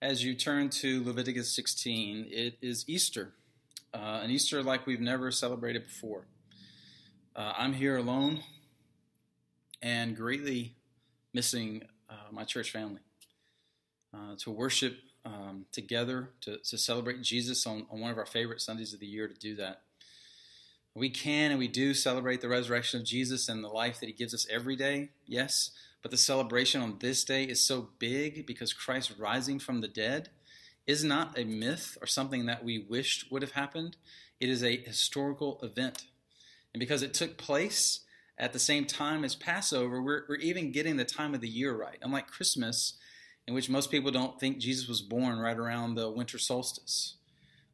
[0.00, 3.32] as you turn to Leviticus 16, it is Easter,
[3.92, 6.26] uh, an Easter like we've never celebrated before.
[7.34, 8.40] Uh, I'm here alone
[9.82, 10.76] and greatly
[11.34, 13.00] missing uh, my church family.
[14.14, 18.60] Uh, to worship um, together, to, to celebrate Jesus on, on one of our favorite
[18.60, 19.82] Sundays of the year, to do that.
[20.94, 24.12] We can and we do celebrate the resurrection of Jesus and the life that he
[24.12, 25.72] gives us every day, yes.
[26.02, 30.30] But the celebration on this day is so big because Christ rising from the dead
[30.86, 33.96] is not a myth or something that we wished would have happened.
[34.40, 36.04] It is a historical event.
[36.72, 38.00] And because it took place
[38.38, 41.76] at the same time as Passover, we're, we're even getting the time of the year
[41.76, 41.98] right.
[42.00, 42.94] Unlike Christmas,
[43.46, 47.16] in which most people don't think Jesus was born right around the winter solstice.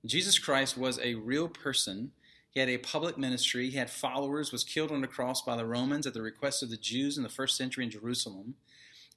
[0.07, 2.13] Jesus Christ was a real person
[2.55, 3.69] he had a public ministry.
[3.69, 6.71] He had followers, was killed on the cross by the Romans at the request of
[6.71, 8.55] the Jews in the first century in Jerusalem.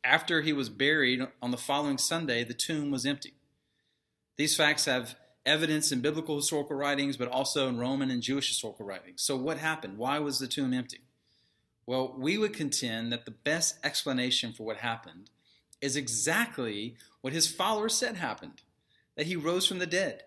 [0.04, 3.34] After he was buried on the following Sunday, the tomb was empty.
[4.38, 5.15] These facts have
[5.46, 9.21] evidence in biblical historical writings, but also in Roman and Jewish historical writings.
[9.21, 9.98] So, what happened?
[9.98, 11.02] Why was the tomb empty?
[11.85, 15.30] Well, we would contend that the best explanation for what happened
[15.80, 18.62] is exactly what his followers said happened
[19.15, 20.24] that he rose from the dead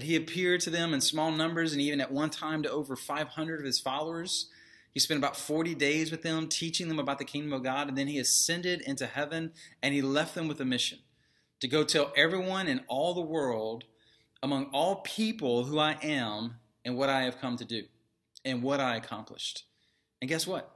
[0.00, 2.96] that he appeared to them in small numbers and even at one time to over
[2.96, 4.48] 500 of his followers.
[4.94, 7.98] He spent about 40 days with them, teaching them about the kingdom of God, and
[7.98, 11.00] then he ascended into heaven and he left them with a mission
[11.60, 13.84] to go tell everyone in all the world,
[14.42, 17.82] among all people, who I am and what I have come to do
[18.42, 19.64] and what I accomplished.
[20.22, 20.74] And guess what?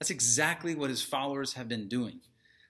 [0.00, 2.20] That's exactly what his followers have been doing.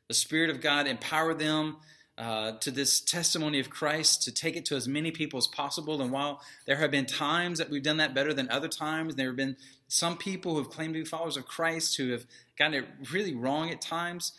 [0.09, 1.77] The Spirit of God empowered them
[2.17, 6.01] uh, to this testimony of Christ, to take it to as many people as possible.
[6.01, 9.27] And while there have been times that we've done that better than other times, there
[9.27, 9.57] have been
[9.89, 12.27] some people who have claimed to be followers of Christ who have
[12.59, 14.33] gotten it really wrong at times.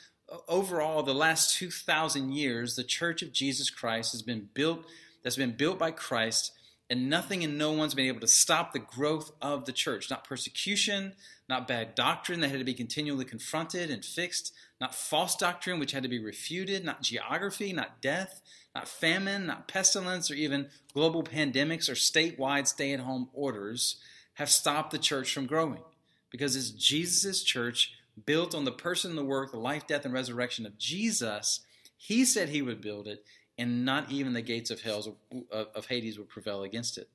[0.48, 4.86] Overall, the last 2,000 years, the Church of Jesus Christ has been built,
[5.24, 6.52] that's been built by Christ,
[6.90, 10.10] and nothing and no one's been able to stop the growth of the church.
[10.10, 11.14] Not persecution,
[11.50, 15.92] not bad doctrine that had to be continually confronted and fixed, not false doctrine which
[15.92, 18.42] had to be refuted, not geography, not death,
[18.74, 23.98] not famine, not pestilence, or even global pandemics or statewide stay at home orders
[24.36, 25.82] have stopped the church from growing.
[26.30, 27.94] Because it's Jesus' church
[28.26, 31.62] built on the person, the work, the life, death, and resurrection of Jesus.
[31.98, 33.24] He said he would build it,
[33.58, 35.16] and not even the gates of hell
[35.52, 37.10] of Hades would prevail against it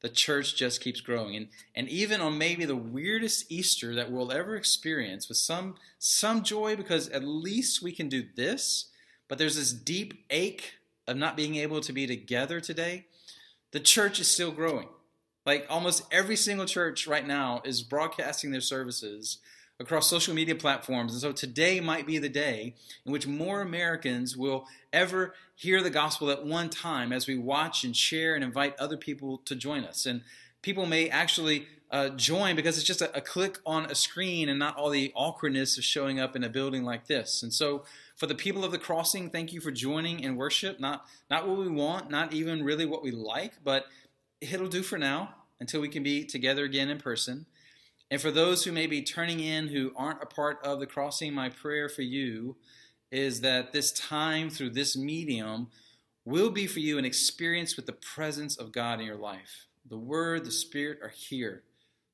[0.00, 1.36] the church just keeps growing.
[1.36, 6.42] And, and even on maybe the weirdest Easter that we'll ever experience with some, some
[6.42, 8.90] joy because at least we can do this,
[9.26, 10.74] but there's this deep ache
[11.06, 13.06] of not being able to be together today,
[13.72, 14.88] the church is still growing.
[15.44, 19.38] Like almost every single church right now is broadcasting their services
[19.80, 21.12] across social media platforms.
[21.12, 22.74] And so today might be the day
[23.06, 27.84] in which more Americans will ever hear the gospel at one time as we watch
[27.84, 30.04] and share and invite other people to join us.
[30.04, 30.22] And
[30.62, 34.58] people may actually uh, join because it's just a, a, click on a screen and
[34.58, 37.42] not all the awkwardness of showing up in a building like this.
[37.42, 37.84] And so,
[38.14, 40.80] for the people of the crossing, thank you for joining in worship.
[40.80, 43.86] Not not what we want, not even really what we like, but
[44.40, 47.46] it'll do for now until we can be together again in person.
[48.10, 51.34] And for those who may be turning in who aren't a part of the crossing,
[51.34, 52.56] my prayer for you
[53.10, 55.68] is that this time through this medium
[56.24, 59.66] will be for you an experience with the presence of God in your life.
[59.88, 61.62] The Word, the Spirit are here.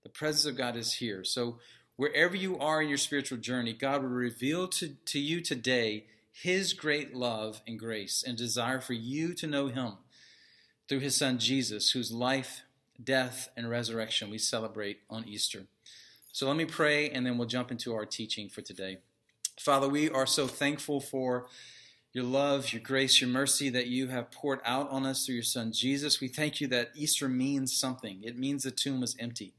[0.05, 1.25] The presence of God is here.
[1.25, 1.59] So,
[1.97, 6.73] wherever you are in your spiritual journey, God will reveal to, to you today His
[6.73, 9.95] great love and grace and desire for you to know Him
[10.89, 12.63] through His Son Jesus, whose life,
[13.03, 15.67] death, and resurrection we celebrate on Easter.
[16.33, 18.99] So let me pray and then we'll jump into our teaching for today.
[19.59, 21.47] Father, we are so thankful for
[22.13, 25.45] your love, your grace, your mercy that you have poured out on us through your
[25.45, 26.21] Son Jesus.
[26.21, 28.21] We thank you that Easter means something.
[28.23, 29.55] It means the tomb was empty.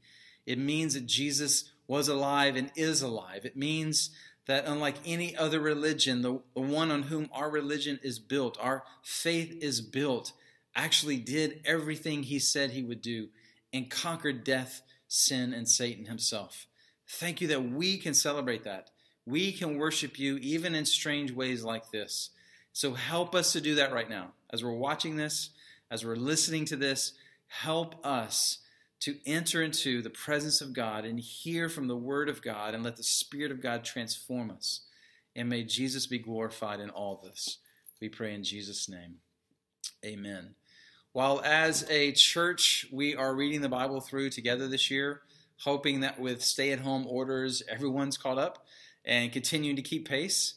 [0.46, 3.44] It means that Jesus was alive and is alive.
[3.44, 4.10] It means
[4.46, 8.84] that unlike any other religion, the, the one on whom our religion is built, our
[9.02, 10.32] faith is built,
[10.76, 13.28] actually did everything he said he would do
[13.72, 16.66] and conquered death sin, and Satan himself.
[17.08, 18.90] Thank you that we can celebrate that.
[19.24, 22.30] We can worship you even in strange ways like this.
[22.72, 24.32] So help us to do that right now.
[24.52, 25.50] As we're watching this,
[25.90, 27.12] as we're listening to this,
[27.48, 28.58] help us
[29.00, 32.82] to enter into the presence of God and hear from the Word of God and
[32.82, 34.80] let the Spirit of God transform us.
[35.34, 37.58] And may Jesus be glorified in all this.
[38.00, 39.16] We pray in Jesus' name.
[40.04, 40.54] Amen.
[41.16, 45.22] While as a church, we are reading the Bible through together this year,
[45.60, 48.66] hoping that with stay at home orders, everyone's caught up
[49.02, 50.56] and continuing to keep pace.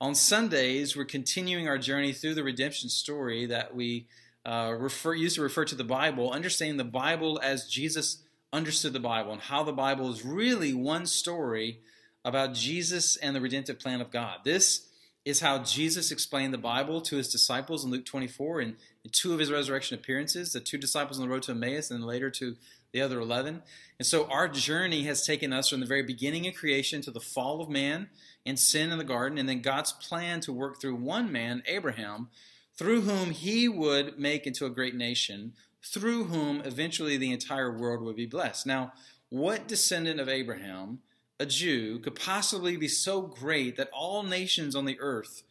[0.00, 4.06] On Sundays, we're continuing our journey through the redemption story that we
[4.46, 8.22] uh, refer, used to refer to the Bible, understanding the Bible as Jesus
[8.54, 11.80] understood the Bible and how the Bible is really one story
[12.24, 14.38] about Jesus and the redemptive plan of God.
[14.44, 14.86] This
[15.24, 18.76] is how Jesus explained the Bible to his disciples in Luke 24 and
[19.12, 22.30] two of his resurrection appearances, the two disciples on the road to Emmaus and later
[22.30, 22.56] to
[22.92, 23.62] the other 11.
[23.98, 27.20] And so our journey has taken us from the very beginning of creation to the
[27.20, 28.08] fall of man
[28.46, 32.28] and sin in the garden, and then God's plan to work through one man, Abraham,
[32.76, 35.52] through whom he would make into a great nation,
[35.84, 38.66] through whom eventually the entire world would be blessed.
[38.66, 38.92] Now,
[39.28, 41.00] what descendant of Abraham,
[41.40, 45.42] a Jew, could possibly be so great that all nations on the earth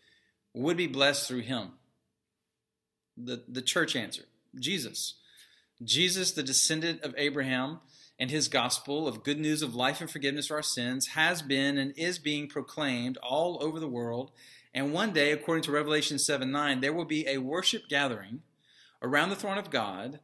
[0.53, 1.71] would be blessed through him?
[3.17, 4.23] The, the church answer
[4.57, 5.15] Jesus.
[5.83, 7.79] Jesus, the descendant of Abraham,
[8.19, 11.77] and his gospel of good news of life and forgiveness for our sins has been
[11.77, 14.31] and is being proclaimed all over the world.
[14.73, 18.41] And one day, according to Revelation 7 9, there will be a worship gathering
[19.01, 20.19] around the throne of God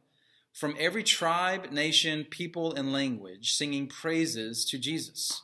[0.52, 5.42] from every tribe, nation, people, and language, singing praises to Jesus.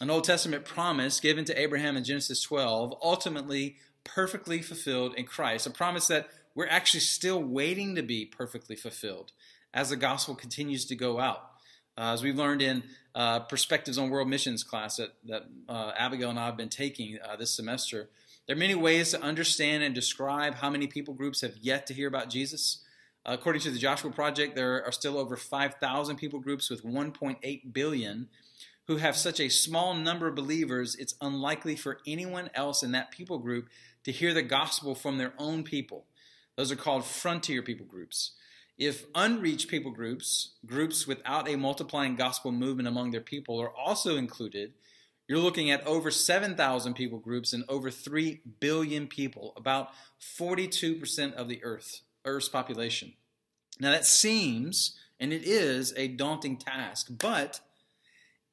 [0.00, 5.68] An Old Testament promise given to Abraham in Genesis 12, ultimately perfectly fulfilled in Christ.
[5.68, 9.30] A promise that we're actually still waiting to be perfectly fulfilled
[9.72, 11.50] as the gospel continues to go out.
[11.96, 12.82] Uh, as we've learned in
[13.14, 17.18] uh, Perspectives on World Missions class that, that uh, Abigail and I have been taking
[17.24, 18.08] uh, this semester,
[18.46, 21.94] there are many ways to understand and describe how many people groups have yet to
[21.94, 22.80] hear about Jesus.
[23.24, 28.28] according to the Joshua Project, there are still over 5,000 people groups with 1.8 billion
[28.86, 33.10] who have such a small number of believers, it's unlikely for anyone else in that
[33.10, 33.68] people group
[34.04, 36.04] to hear the gospel from their own people.
[36.56, 38.32] Those are called frontier people groups.
[38.76, 44.16] If unreached people groups, groups without a multiplying gospel movement among their people, are also
[44.16, 44.74] included,
[45.28, 49.90] you're looking at over 7,000 people groups and over 3 billion people, about
[50.20, 53.14] 42% of the Earth, Earth's population.
[53.80, 57.60] Now that seems, and it is, a daunting task, but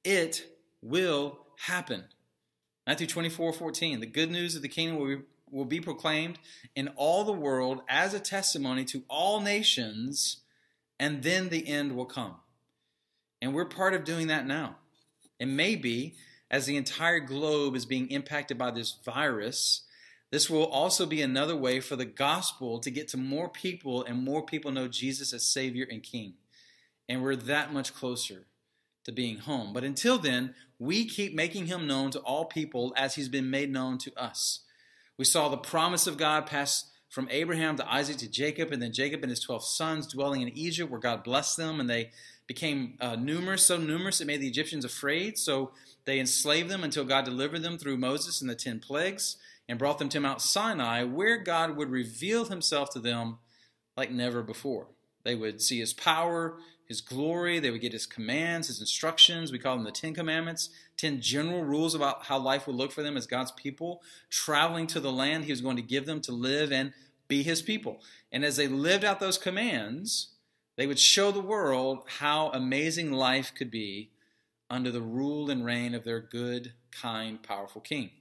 [0.03, 0.45] it
[0.81, 2.05] will happen.
[2.87, 3.99] Matthew 24, 14.
[3.99, 6.39] The good news of the kingdom will be will be proclaimed
[6.75, 10.37] in all the world as a testimony to all nations,
[10.99, 12.35] and then the end will come.
[13.41, 14.77] And we're part of doing that now.
[15.39, 16.15] And maybe
[16.49, 19.81] as the entire globe is being impacted by this virus,
[20.31, 24.23] this will also be another way for the gospel to get to more people and
[24.23, 26.35] more people know Jesus as Savior and King.
[27.09, 28.45] And we're that much closer
[29.05, 29.73] to being home.
[29.73, 33.71] But until then, we keep making him known to all people as he's been made
[33.71, 34.61] known to us.
[35.17, 38.93] We saw the promise of God pass from Abraham to Isaac to Jacob, and then
[38.93, 42.11] Jacob and his 12 sons dwelling in Egypt, where God blessed them, and they
[42.47, 45.37] became uh, numerous, so numerous it made the Egyptians afraid.
[45.37, 45.71] So
[46.05, 49.37] they enslaved them until God delivered them through Moses and the 10 plagues
[49.67, 53.37] and brought them to Mount Sinai, where God would reveal himself to them
[53.95, 54.87] like never before.
[55.23, 56.57] They would see his power,
[56.91, 57.57] his glory.
[57.57, 59.49] They would get his commands, his instructions.
[59.49, 63.01] We call them the Ten Commandments, 10 general rules about how life would look for
[63.01, 66.33] them as God's people, traveling to the land he was going to give them to
[66.33, 66.91] live and
[67.29, 68.01] be his people.
[68.29, 70.33] And as they lived out those commands,
[70.75, 74.11] they would show the world how amazing life could be
[74.69, 78.11] under the rule and reign of their good, kind, powerful king.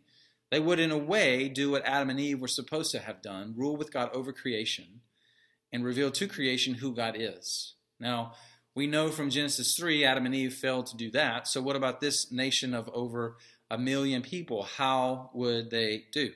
[0.53, 3.55] They would, in a way, do what Adam and Eve were supposed to have done
[3.57, 5.01] rule with God over creation
[5.73, 7.75] and reveal to creation who God is.
[8.01, 8.35] Now,
[8.75, 11.49] we know from Genesis 3, Adam and Eve failed to do that.
[11.49, 13.37] So, what about this nation of over
[13.71, 14.63] a million people?
[14.63, 16.33] How would they do?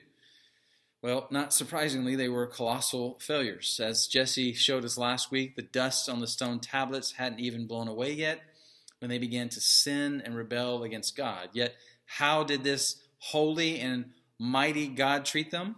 [1.01, 3.79] Well, not surprisingly, they were colossal failures.
[3.81, 7.87] As Jesse showed us last week, the dust on the stone tablets hadn't even blown
[7.87, 8.41] away yet
[8.99, 11.49] when they began to sin and rebel against God.
[11.53, 11.75] Yet,
[12.05, 15.75] how did this holy and mighty God treat them?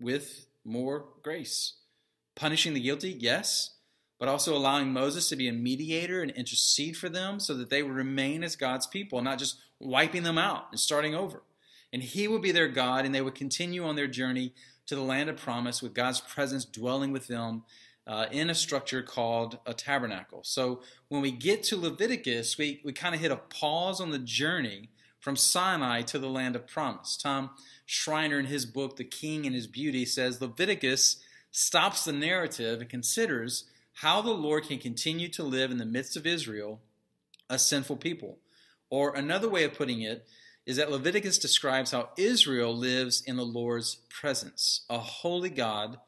[0.00, 1.74] With more grace.
[2.34, 3.73] Punishing the guilty, yes
[4.18, 7.82] but also allowing Moses to be a mediator and intercede for them so that they
[7.82, 11.42] would remain as God's people, not just wiping them out and starting over.
[11.92, 14.52] And he would be their God, and they would continue on their journey
[14.86, 17.62] to the land of promise with God's presence dwelling with them
[18.06, 20.40] uh, in a structure called a tabernacle.
[20.44, 24.18] So when we get to Leviticus, we, we kind of hit a pause on the
[24.18, 24.90] journey
[25.20, 27.16] from Sinai to the land of promise.
[27.16, 27.50] Tom
[27.86, 31.16] Schreiner, in his book, The King and His Beauty, says Leviticus
[31.50, 36.16] stops the narrative and considers how the Lord can continue to live in the midst
[36.16, 36.80] of Israel,
[37.48, 38.38] a sinful people.
[38.90, 40.26] Or another way of putting it
[40.66, 45.98] is that Leviticus describes how Israel lives in the Lord's presence, a holy God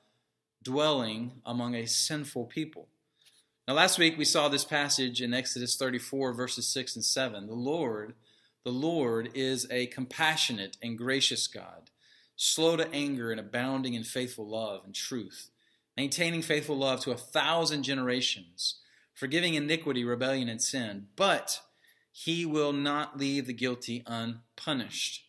[0.62, 2.88] dwelling among a sinful people.
[3.69, 7.47] Now, last week we saw this passage in Exodus 34, verses 6 and 7.
[7.47, 8.14] The Lord,
[8.64, 11.90] the Lord is a compassionate and gracious God,
[12.37, 15.50] slow to anger, and abounding in faithful love and truth,
[15.97, 18.81] maintaining faithful love to a thousand generations,
[19.15, 21.07] forgiving iniquity, rebellion, and sin.
[21.17, 21.61] But
[22.12, 25.25] he will not leave the guilty unpunished.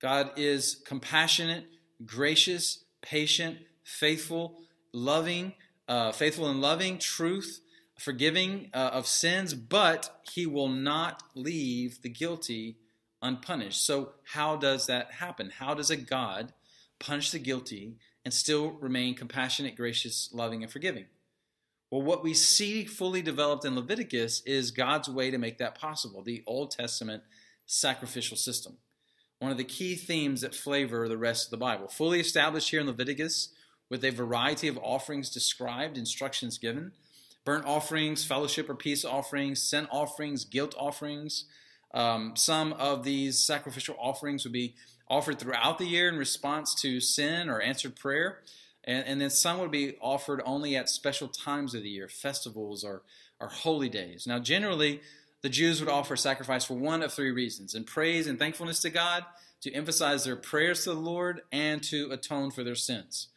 [0.00, 1.66] God is compassionate,
[2.04, 4.60] gracious, patient, faithful,
[4.92, 5.54] loving,
[5.88, 7.60] uh, faithful and loving, truth,
[7.98, 12.78] forgiving uh, of sins, but he will not leave the guilty
[13.20, 13.84] unpunished.
[13.84, 15.50] So, how does that happen?
[15.58, 16.52] How does a God
[16.98, 21.06] punish the guilty and still remain compassionate, gracious, loving, and forgiving?
[21.90, 26.22] Well, what we see fully developed in Leviticus is God's way to make that possible
[26.22, 27.22] the Old Testament
[27.66, 28.76] sacrificial system.
[29.40, 31.88] One of the key themes that flavor the rest of the Bible.
[31.88, 33.48] Fully established here in Leviticus
[33.88, 36.92] with a variety of offerings described, instructions given
[37.44, 41.46] burnt offerings, fellowship or peace offerings, sin offerings, guilt offerings.
[41.92, 44.74] Um, some of these sacrificial offerings would be
[45.10, 48.38] offered throughout the year in response to sin or answered prayer.
[48.84, 52.82] And, and, then some would be offered only at special times of the year, festivals
[52.82, 53.02] or,
[53.38, 54.26] or holy days.
[54.26, 55.02] Now, generally,
[55.42, 58.90] the Jews would offer sacrifice for one of three reasons in praise and thankfulness to
[58.90, 59.24] God,
[59.62, 63.28] to emphasize their prayers to the Lord, and to atone for their sins.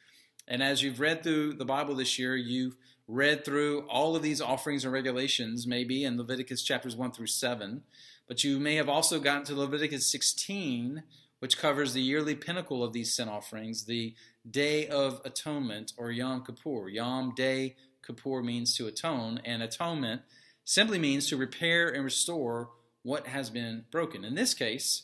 [0.48, 2.78] And as you've read through the Bible this year, you've
[3.08, 7.84] read through all of these offerings and regulations, maybe in Leviticus chapters 1 through 7,
[8.28, 11.04] but you may have also gotten to Leviticus 16,
[11.44, 14.16] which covers the yearly pinnacle of these sin offerings, the
[14.50, 16.88] Day of Atonement or Yom Kippur.
[16.88, 20.22] Yom Day Kippur means to atone, and atonement
[20.64, 22.70] simply means to repair and restore
[23.02, 24.24] what has been broken.
[24.24, 25.04] In this case,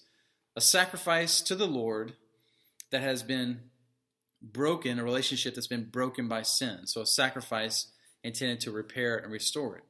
[0.55, 2.13] a sacrifice to the Lord
[2.89, 3.59] that has been
[4.41, 6.87] broken, a relationship that's been broken by sin.
[6.87, 7.87] So a sacrifice
[8.23, 9.83] intended to repair and restore it.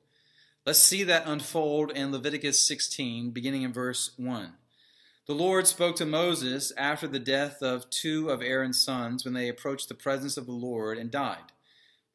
[0.65, 4.53] Let's see that unfold in Leviticus 16, beginning in verse 1.
[5.29, 9.47] The Lord spoke to Moses after the death of two of Aaron's sons when they
[9.47, 11.51] approached the presence of the Lord and died.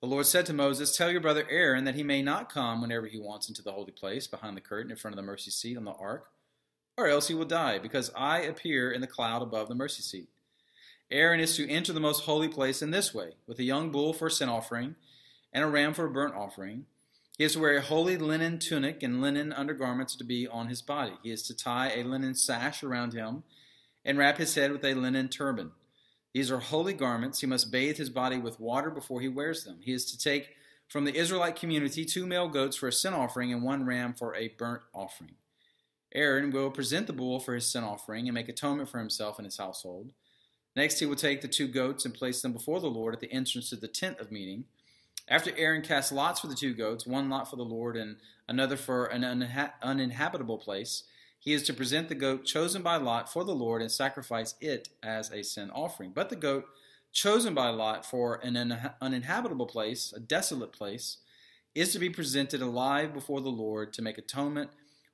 [0.01, 3.07] The Lord said to Moses, Tell your brother Aaron that he may not come whenever
[3.07, 5.77] he wants into the holy place behind the curtain in front of the mercy seat
[5.77, 6.27] on the ark,
[6.97, 10.29] or else he will die, because I appear in the cloud above the mercy seat.
[11.09, 14.13] Aaron is to enter the most holy place in this way, with a young bull
[14.13, 14.97] for a sin offering
[15.53, 16.87] and a ram for a burnt offering.
[17.37, 20.83] He is to wear a holy linen tunic, and linen undergarments to be on his
[20.83, 21.15] body.
[21.23, 23.43] He is to tie a linen sash around him
[24.05, 25.73] and wrap his head with a linen turban.
[26.33, 27.41] These are holy garments.
[27.41, 29.79] He must bathe his body with water before he wears them.
[29.81, 30.51] He is to take
[30.89, 34.35] from the Israelite community two male goats for a sin offering and one ram for
[34.37, 35.35] a burnt offering.
[36.15, 39.47] Aaron will present the bull for his sin offering and make atonement for himself and
[39.47, 40.11] his household.
[40.77, 43.33] Next, he will take the two goats and place them before the Lord at the
[43.33, 44.65] entrance to the tent of meeting.
[45.27, 48.17] After Aaron casts lots for the two goats, one lot for the Lord and
[48.47, 51.05] another for an unha- uninhabitable place,
[51.45, 54.89] he is to present the goat chosen by Lot for the Lord and sacrifice it
[55.03, 56.13] as a sin offering.
[56.15, 56.65] But the goat
[57.13, 58.57] chosen by Lot for an
[59.03, 61.19] uninhabitable place, a desolate place,
[61.75, 64.71] is to be presented alive before the Lord to make atonement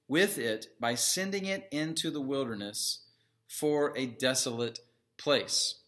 [0.06, 3.06] with it by sending it into the wilderness
[3.48, 4.78] for a desolate
[5.18, 5.80] place.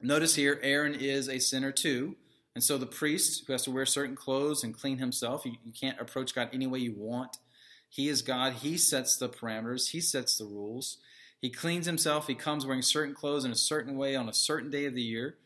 [0.00, 2.16] Notice here, Aaron is a sinner too.
[2.58, 5.72] And so the priest who has to wear certain clothes and clean himself, you, you
[5.72, 7.36] can't approach God any way you want.
[7.88, 8.54] He is God.
[8.54, 10.98] He sets the parameters, He sets the rules.
[11.40, 12.26] He cleans himself.
[12.26, 15.02] He comes wearing certain clothes in a certain way on a certain day of the
[15.02, 15.36] year.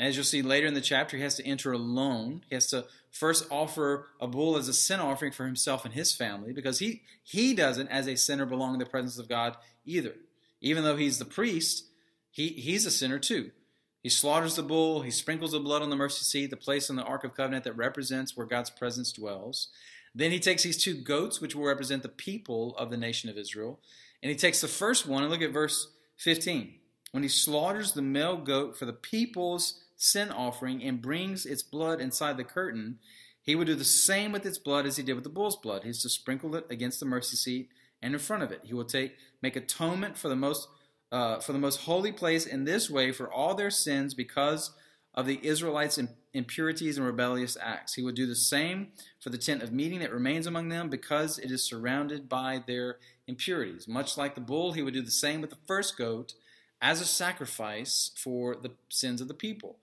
[0.00, 2.42] And as you'll see later in the chapter, he has to enter alone.
[2.48, 6.12] He has to first offer a bull as a sin offering for himself and his
[6.12, 10.16] family because he, he doesn't, as a sinner, belong in the presence of God either.
[10.60, 11.84] Even though he's the priest,
[12.32, 13.52] he, he's a sinner too.
[14.02, 16.96] He slaughters the bull, he sprinkles the blood on the mercy seat, the place on
[16.96, 19.68] the Ark of Covenant that represents where God's presence dwells.
[20.14, 23.36] Then he takes these two goats, which will represent the people of the nation of
[23.36, 23.80] Israel,
[24.22, 25.88] and he takes the first one, and look at verse
[26.18, 26.74] 15.
[27.12, 32.00] When he slaughters the male goat for the people's sin offering and brings its blood
[32.00, 32.98] inside the curtain,
[33.42, 35.84] he would do the same with its blood as he did with the bull's blood.
[35.84, 37.70] He's to sprinkle it against the mercy seat
[38.02, 38.60] and in front of it.
[38.64, 40.68] He will take make atonement for the most
[41.10, 44.72] uh, for the most holy place in this way for all their sins because
[45.14, 45.98] of the Israelites'
[46.32, 47.94] impurities and rebellious acts.
[47.94, 48.88] He would do the same
[49.20, 52.98] for the tent of meeting that remains among them because it is surrounded by their
[53.26, 53.88] impurities.
[53.88, 56.34] Much like the bull, he would do the same with the first goat
[56.80, 59.78] as a sacrifice for the sins of the people.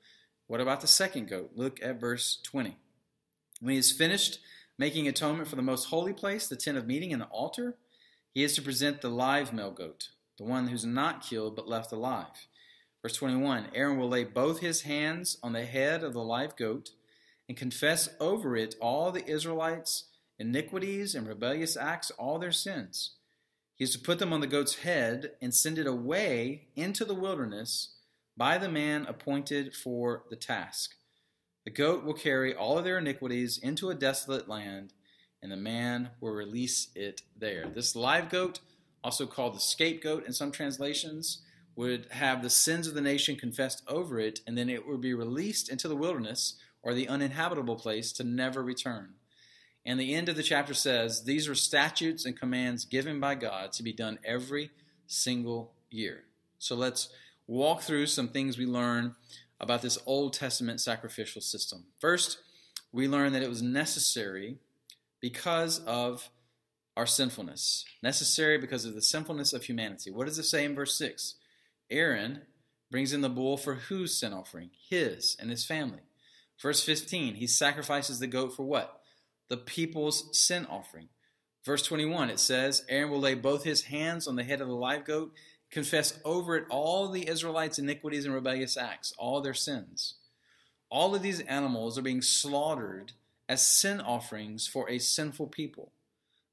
[0.48, 1.52] What about the second goat?
[1.56, 2.78] Look at verse 20.
[3.60, 4.40] When he is finished
[4.78, 7.76] making atonement for the most holy place, the tent of meeting, and the altar,
[8.34, 11.92] he is to present the live male goat the one who's not killed but left
[11.92, 12.48] alive.
[13.02, 16.92] Verse 21 Aaron will lay both his hands on the head of the live goat
[17.48, 20.06] and confess over it all the Israelites'
[20.40, 23.12] iniquities and rebellious acts, all their sins.
[23.76, 27.14] He is to put them on the goat's head and send it away into the
[27.14, 27.96] wilderness
[28.38, 30.96] by the man appointed for the task.
[31.66, 34.94] The goat will carry all of their iniquities into a desolate land,
[35.42, 37.68] and the man will release it there.
[37.68, 38.60] This live goat,
[39.06, 41.44] also called the scapegoat in some translations,
[41.76, 45.14] would have the sins of the nation confessed over it, and then it would be
[45.14, 49.14] released into the wilderness or the uninhabitable place to never return.
[49.86, 53.74] And the end of the chapter says, These are statutes and commands given by God
[53.74, 54.72] to be done every
[55.06, 56.24] single year.
[56.58, 57.10] So let's
[57.46, 59.14] walk through some things we learn
[59.60, 61.86] about this Old Testament sacrificial system.
[62.00, 62.40] First,
[62.92, 64.58] we learn that it was necessary
[65.22, 66.32] because of
[66.96, 67.86] our sinfulness.
[68.02, 70.12] Necessary because of the sinfulness of humanity.
[70.12, 71.36] What does it say in verse 6?
[71.90, 72.42] Aaron
[72.90, 74.70] brings in the bull for whose sin offering?
[74.90, 76.02] His and his family.
[76.62, 79.02] Verse 15, he sacrifices the goat for what?
[79.50, 81.10] The people's sin offering.
[81.66, 84.76] Verse 21, it says, Aaron will lay both his hands on the head of the
[84.76, 85.34] live goat
[85.76, 90.16] confess over it all the Israelites' iniquities and rebellious acts, all their sins.
[90.90, 93.12] All of these animals are being slaughtered
[93.50, 95.92] as sin offerings for a sinful people.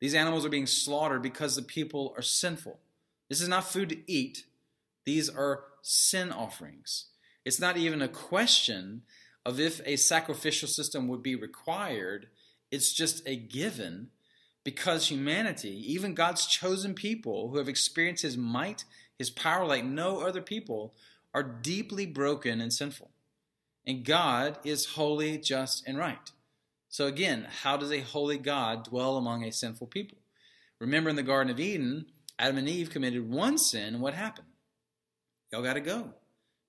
[0.03, 2.81] These animals are being slaughtered because the people are sinful.
[3.29, 4.47] This is not food to eat,
[5.05, 7.05] these are sin offerings.
[7.45, 9.03] It's not even a question
[9.47, 12.27] of if a sacrificial system would be required,
[12.73, 14.09] it's just a given
[14.65, 18.85] because humanity, even God's chosen people who have experienced his might
[19.19, 20.95] his power like no other people,
[21.33, 23.13] are deeply broken and sinful.
[23.87, 26.33] And God is holy, just, and right.
[26.93, 30.19] So again, how does a holy God dwell among a sinful people?
[30.79, 32.05] Remember in the Garden of Eden,
[32.39, 34.49] Adam and Eve committed one sin, and what happened?
[35.51, 36.13] Y'all got to go.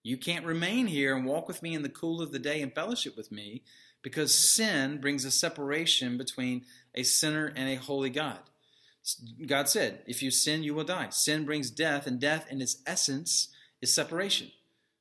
[0.02, 2.74] You can't remain here and walk with me in the cool of the day and
[2.74, 3.64] fellowship with me
[4.02, 6.64] because sin brings a separation between
[6.96, 8.40] a sinner and a holy God.
[9.46, 11.10] God said, if you sin, you will die.
[11.10, 13.50] Sin brings death, and death in its essence
[13.82, 14.52] is separation.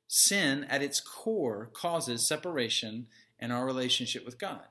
[0.05, 3.07] Sin at its core causes separation
[3.39, 4.63] in our relationship with God.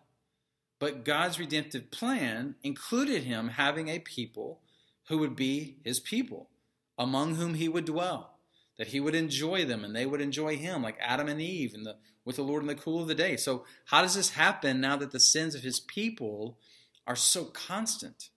[0.83, 4.63] But God's redemptive plan included him having a people
[5.05, 6.51] who would be his people,
[6.99, 8.39] among whom he would dwell,
[8.79, 11.87] that he would enjoy them and they would enjoy him, like Adam and Eve and
[11.87, 13.37] the, with the Lord in the cool of the day.
[13.37, 16.59] So, how does this happen now that the sins of his people
[17.07, 18.31] are so constant?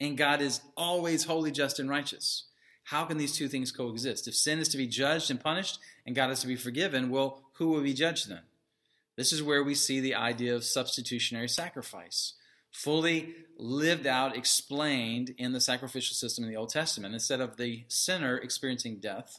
[0.00, 2.44] and God is always holy, just, and righteous.
[2.84, 4.28] How can these two things coexist?
[4.28, 7.42] If sin is to be judged and punished and God is to be forgiven, well,
[7.54, 8.42] who will be judged then?
[9.16, 12.34] This is where we see the idea of substitutionary sacrifice
[12.74, 17.14] fully lived out, explained in the sacrificial system in the Old Testament.
[17.14, 19.38] Instead of the sinner experiencing death,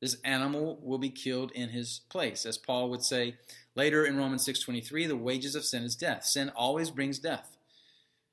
[0.00, 2.46] this animal will be killed in his place.
[2.46, 3.36] As Paul would say
[3.74, 6.24] later in Romans 6:23, the wages of sin is death.
[6.24, 7.56] Sin always brings death.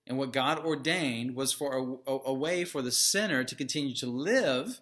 [0.05, 4.05] And what God ordained was for a, a, way for the sinner to continue to
[4.05, 4.79] live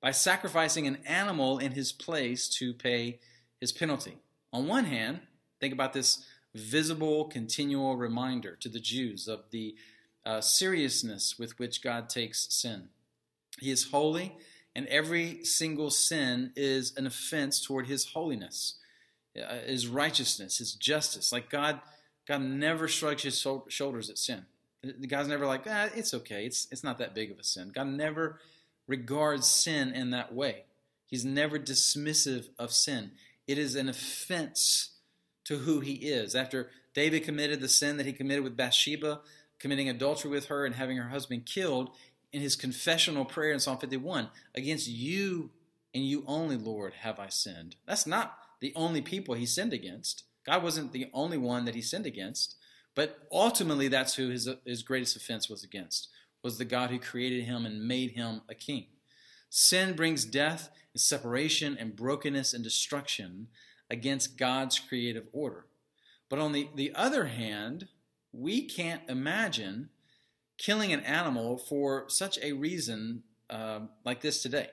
[0.00, 3.18] by sacrificing an animal in his place to pay
[3.60, 4.18] his penalty.
[4.52, 5.20] On one hand,
[5.60, 9.74] think about this visible, continual reminder to the Jews of the
[10.24, 12.88] uh, seriousness with which God takes sin.
[13.58, 14.36] He is holy,
[14.74, 18.78] and every single sin is an offense toward his holiness,
[19.36, 21.32] uh, his righteousness, his justice.
[21.32, 21.80] Like God,
[22.26, 24.44] God never shrugs his shoulders at sin.
[24.82, 26.44] The guy's never like, ah, it's okay.
[26.44, 27.70] It's it's not that big of a sin.
[27.72, 28.40] God never
[28.88, 30.64] regards sin in that way.
[31.06, 33.12] He's never dismissive of sin.
[33.46, 34.90] It is an offense
[35.44, 36.34] to who he is.
[36.34, 39.20] After David committed the sin that he committed with Bathsheba,
[39.58, 41.90] committing adultery with her and having her husband killed,
[42.32, 45.50] in his confessional prayer in Psalm 51, against you
[45.94, 47.76] and you only, Lord, have I sinned.
[47.86, 50.24] That's not the only people he sinned against.
[50.46, 52.56] God wasn't the only one that he sinned against.
[52.94, 56.08] But ultimately, that's who his, his greatest offense was against,
[56.42, 58.86] was the God who created him and made him a king.
[59.48, 63.48] Sin brings death and separation and brokenness and destruction
[63.90, 65.66] against God's creative order.
[66.28, 67.88] But on the, the other hand,
[68.32, 69.90] we can't imagine
[70.56, 74.68] killing an animal for such a reason uh, like this today.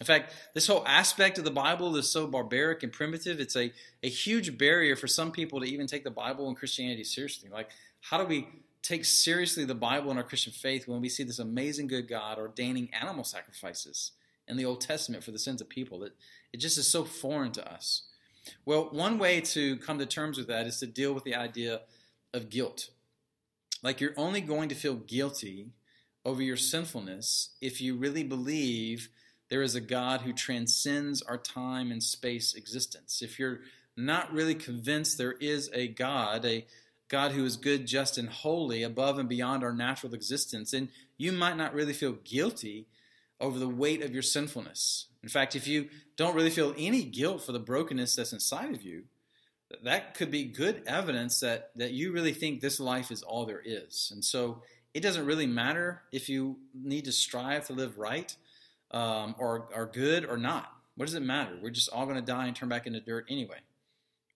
[0.00, 3.38] In fact, this whole aspect of the Bible is so barbaric and primitive.
[3.38, 7.04] It's a, a huge barrier for some people to even take the Bible and Christianity
[7.04, 7.48] seriously.
[7.48, 8.48] Like, how do we
[8.82, 12.38] take seriously the Bible and our Christian faith when we see this amazing good God
[12.38, 14.12] ordaining animal sacrifices
[14.48, 16.00] in the Old Testament for the sins of people?
[16.00, 16.12] That
[16.52, 18.02] it just is so foreign to us.
[18.64, 21.80] Well, one way to come to terms with that is to deal with the idea
[22.32, 22.90] of guilt.
[23.82, 25.68] Like, you're only going to feel guilty
[26.24, 29.08] over your sinfulness if you really believe
[29.50, 33.20] there is a God who transcends our time and space existence.
[33.22, 33.60] If you're
[33.96, 36.66] not really convinced there is a God, a
[37.08, 41.30] God who is good, just, and holy, above and beyond our natural existence, and you
[41.30, 42.86] might not really feel guilty
[43.44, 45.06] over the weight of your sinfulness.
[45.22, 48.82] In fact, if you don't really feel any guilt for the brokenness that's inside of
[48.82, 49.04] you,
[49.82, 53.62] that could be good evidence that, that you really think this life is all there
[53.64, 54.10] is.
[54.14, 54.62] And so
[54.94, 58.34] it doesn't really matter if you need to strive to live right
[58.92, 60.72] um, or are good or not.
[60.96, 61.58] What does it matter?
[61.60, 63.58] We're just all going to die and turn back into dirt anyway.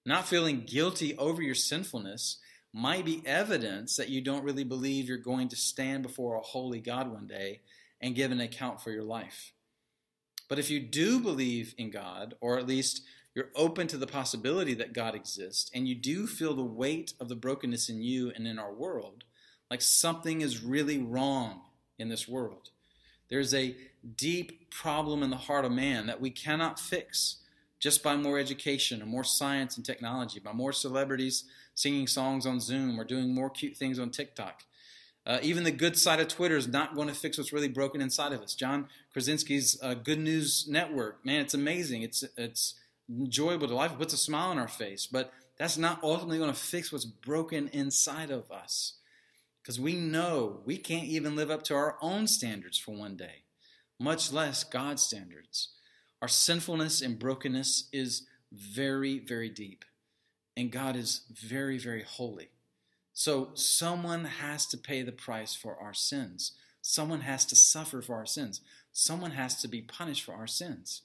[0.04, 2.38] Not feeling guilty over your sinfulness
[2.72, 6.80] might be evidence that you don't really believe you're going to stand before a holy
[6.80, 7.60] God one day
[8.00, 9.52] and give an account for your life.
[10.48, 13.02] But if you do believe in God, or at least
[13.34, 17.28] you're open to the possibility that God exists, and you do feel the weight of
[17.28, 19.24] the brokenness in you and in our world,
[19.70, 21.60] like something is really wrong
[21.98, 22.70] in this world.
[23.28, 23.76] There's a
[24.16, 27.42] deep problem in the heart of man that we cannot fix
[27.78, 32.58] just by more education or more science and technology, by more celebrities singing songs on
[32.58, 34.64] Zoom or doing more cute things on TikTok.
[35.28, 38.00] Uh, even the good side of Twitter is not going to fix what's really broken
[38.00, 38.54] inside of us.
[38.54, 42.00] John Krasinski's uh, Good News Network, man, it's amazing.
[42.00, 42.74] It's it's
[43.10, 43.92] enjoyable to life.
[43.92, 47.04] It puts a smile on our face, but that's not ultimately going to fix what's
[47.04, 48.94] broken inside of us.
[49.62, 53.44] Because we know we can't even live up to our own standards for one day,
[54.00, 55.74] much less God's standards.
[56.22, 59.84] Our sinfulness and brokenness is very, very deep.
[60.56, 62.48] And God is very, very holy.
[63.18, 66.52] So someone has to pay the price for our sins.
[66.80, 68.60] Someone has to suffer for our sins.
[68.92, 71.02] Someone has to be punished for our sins.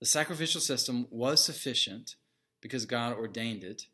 [0.00, 2.16] The sacrificial system was sufficient
[2.62, 3.88] because God ordained it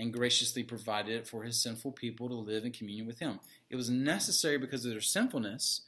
[0.00, 3.38] and graciously provided it for his sinful people to live in communion with him.
[3.70, 5.82] It was necessary because of their sinfulness,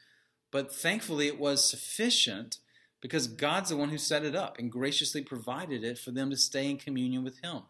[0.52, 2.58] but thankfully it was sufficient
[3.00, 6.36] because God's the one who set it up and graciously provided it for them to
[6.36, 7.62] stay in communion with him.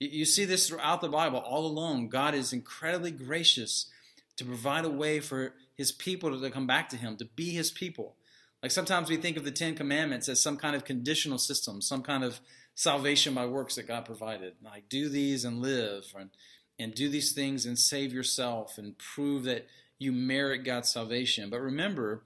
[0.00, 2.08] You see this throughout the Bible all along.
[2.08, 3.90] God is incredibly gracious
[4.36, 7.70] to provide a way for his people to come back to him, to be his
[7.70, 8.16] people.
[8.62, 12.02] Like sometimes we think of the Ten Commandments as some kind of conditional system, some
[12.02, 12.40] kind of
[12.74, 14.54] salvation by works that God provided.
[14.64, 16.30] Like do these and live, and,
[16.78, 19.66] and do these things and save yourself and prove that
[19.98, 21.50] you merit God's salvation.
[21.50, 22.22] But remember,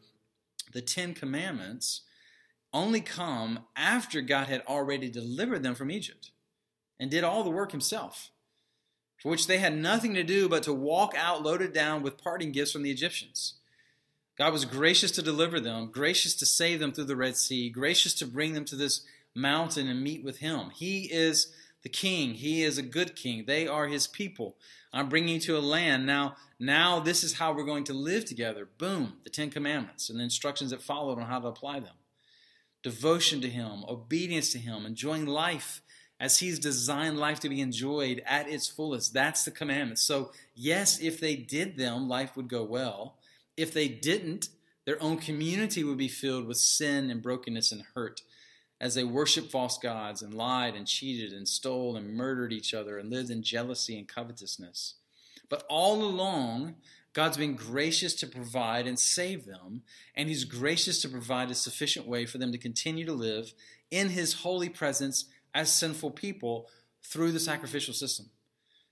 [0.72, 2.02] the Ten Commandments
[2.72, 6.30] only come after God had already delivered them from Egypt
[6.98, 8.30] and did all the work himself,
[9.20, 12.52] for which they had nothing to do but to walk out loaded down with parting
[12.52, 13.54] gifts from the Egyptians.
[14.36, 18.14] God was gracious to deliver them, gracious to save them through the Red Sea, gracious
[18.14, 19.02] to bring them to this
[19.34, 20.70] mountain and meet with Him.
[20.70, 21.52] He is
[21.82, 22.34] the King.
[22.34, 23.44] He is a good King.
[23.46, 24.56] They are His people.
[24.92, 26.06] I'm bringing you to a land.
[26.06, 28.68] Now, now this is how we're going to live together.
[28.78, 31.94] Boom, the Ten Commandments and the instructions that followed on how to apply them.
[32.82, 35.82] Devotion to Him, obedience to Him, enjoying life
[36.20, 39.12] as He's designed life to be enjoyed at its fullest.
[39.12, 40.02] That's the commandments.
[40.02, 43.16] So, yes, if they did them, life would go well.
[43.56, 44.48] If they didn't,
[44.84, 48.22] their own community would be filled with sin and brokenness and hurt
[48.80, 52.98] as they worshiped false gods and lied and cheated and stole and murdered each other
[52.98, 54.94] and lived in jealousy and covetousness.
[55.48, 56.74] But all along,
[57.12, 59.82] God's been gracious to provide and save them,
[60.16, 63.54] and He's gracious to provide a sufficient way for them to continue to live
[63.90, 66.68] in His holy presence as sinful people
[67.02, 68.30] through the sacrificial system.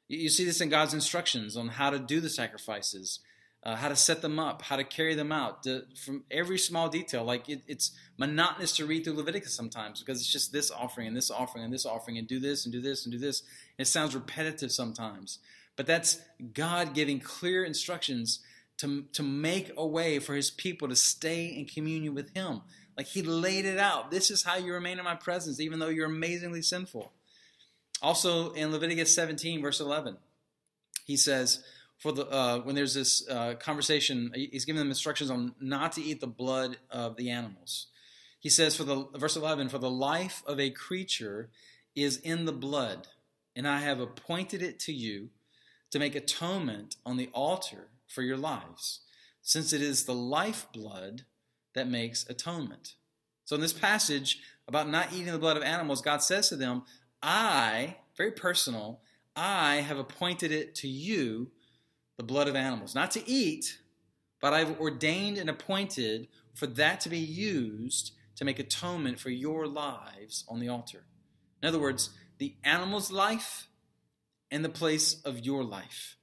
[0.08, 3.20] You see this in God's instructions on how to do the sacrifices
[3.64, 6.88] uh, how to set them up, how to carry them out, to, from every small
[6.88, 7.22] detail.
[7.24, 11.16] Like it, it's monotonous to read through Leviticus sometimes because it's just this offering and
[11.16, 13.42] this offering and this offering and do this and do this and do this.
[13.78, 15.38] And it sounds repetitive sometimes,
[15.76, 16.20] but that's
[16.52, 18.40] God giving clear instructions
[18.78, 22.62] to to make a way for His people to stay in communion with Him.
[22.96, 24.10] Like He laid it out.
[24.10, 27.12] This is how you remain in My presence, even though you're amazingly sinful.
[28.00, 30.16] Also in Leviticus 17, verse 11,
[31.04, 31.62] He says
[32.02, 36.02] for the uh, when there's this uh, conversation, he's giving them instructions on not to
[36.02, 37.86] eat the blood of the animals.
[38.40, 41.50] He says, for the verse 11, for the life of a creature
[41.94, 43.06] is in the blood,
[43.54, 45.28] and I have appointed it to you
[45.92, 49.02] to make atonement on the altar for your lives,
[49.42, 51.22] since it is the lifeblood
[51.74, 52.94] that makes atonement.
[53.44, 56.82] So in this passage about not eating the blood of animals, God says to them,
[57.22, 59.00] I, very personal,
[59.34, 61.50] I have appointed it to you
[62.16, 63.78] the blood of animals, not to eat,
[64.40, 69.66] but I've ordained and appointed for that to be used to make atonement for your
[69.66, 71.04] lives on the altar.
[71.62, 73.68] In other words, the animal's life
[74.50, 76.16] and the place of your life.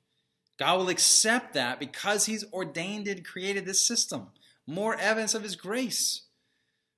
[0.57, 4.27] God will accept that because He's ordained and created this system.
[4.69, 6.21] More evidence of His grace.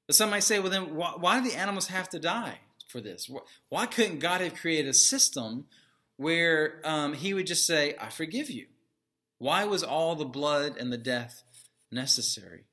[0.05, 2.99] But some might say, well, then why, why do the animals have to die for
[2.99, 3.31] this?
[3.69, 5.65] Why couldn't God have created a system
[6.17, 8.65] where um, He would just say, I forgive you?
[9.37, 11.43] Why was all the blood and the death
[11.91, 12.65] necessary?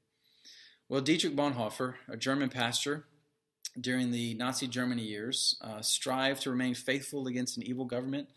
[0.88, 3.04] Well, Dietrich Bonhoeffer, a German pastor
[3.80, 8.28] during the Nazi Germany years, uh, strived to remain faithful against an evil government.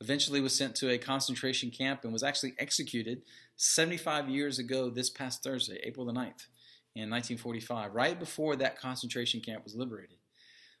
[0.00, 3.22] Eventually, was sent to a concentration camp and was actually executed
[3.58, 6.46] 75 years ago this past Thursday, April the 9th,
[6.94, 10.16] in 1945, right before that concentration camp was liberated.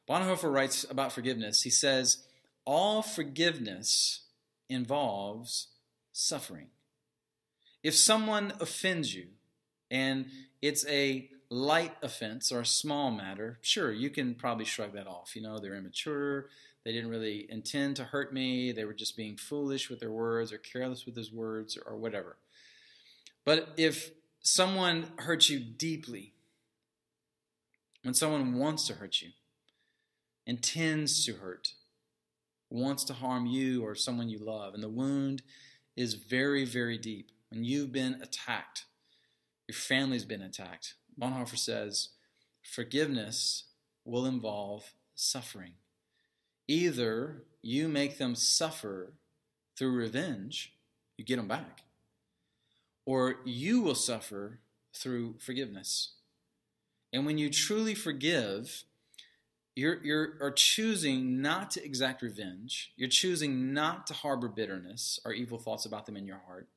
[0.08, 1.62] Bonhoeffer writes about forgiveness.
[1.62, 2.24] He says,
[2.64, 4.22] All forgiveness
[4.68, 5.68] involves
[6.12, 6.68] suffering.
[7.82, 9.26] If someone offends you
[9.90, 10.26] and
[10.62, 15.34] it's a light offense or a small matter, sure, you can probably shrug that off.
[15.34, 16.48] You know, they're immature,
[16.84, 20.52] they didn't really intend to hurt me, they were just being foolish with their words
[20.52, 22.36] or careless with his words or, whatever.
[23.48, 24.10] But if
[24.42, 26.34] someone hurts you deeply,
[28.02, 29.30] when someone wants to hurt you,
[30.46, 31.72] intends to hurt,
[32.68, 35.40] wants to harm you or someone you love, and the wound
[35.96, 38.84] is very, very deep, when you've been attacked,
[39.66, 42.10] your family's been attacked, Bonhoeffer says
[42.62, 43.64] forgiveness
[44.04, 45.72] will involve suffering.
[46.66, 49.14] Either you make them suffer
[49.74, 50.74] through revenge,
[51.16, 51.84] you get them back,
[53.08, 54.60] or you will suffer
[54.94, 56.12] through forgiveness.
[57.10, 58.84] And when you truly forgive,
[59.74, 62.92] you're, you're are choosing not to exact revenge.
[62.96, 66.68] You're choosing not to harbor bitterness or evil thoughts about them in your heart.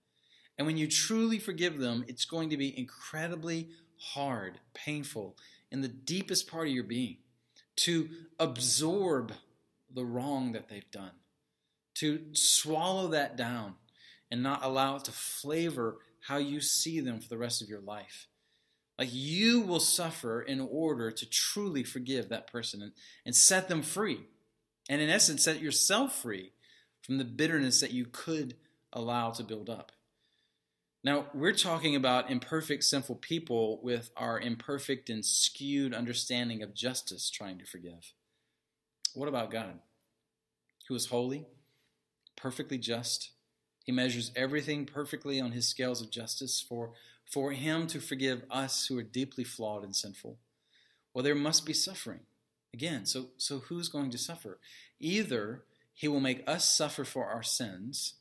[0.58, 3.68] And when you truly forgive them, it's going to be incredibly
[3.98, 5.36] hard, painful,
[5.70, 7.18] in the deepest part of your being
[7.76, 8.08] to
[8.40, 9.34] absorb
[9.94, 11.12] the wrong that they've done,
[11.96, 13.74] to swallow that down
[14.32, 17.82] and not allow it to flavor how you see them for the rest of your
[17.82, 18.28] life.
[18.98, 22.92] Like you will suffer in order to truly forgive that person and,
[23.26, 24.20] and set them free.
[24.90, 26.52] And in essence, set yourself free
[27.02, 28.56] from the bitterness that you could
[28.94, 29.92] allow to build up.
[31.04, 37.32] Now, we're talking about imperfect, sinful people with our imperfect and skewed understanding of justice
[37.32, 38.14] trying to forgive.
[39.16, 39.80] What about God,
[40.88, 41.48] who is holy,
[42.38, 43.32] perfectly just?
[43.92, 46.94] He measures everything perfectly on his scales of justice for,
[47.26, 50.38] for him to forgive us who are deeply flawed and sinful.
[51.14, 52.22] Well, there must be suffering.
[52.74, 54.60] Again, so, so who's going to suffer?
[54.98, 58.14] Either he will make us suffer for our sins,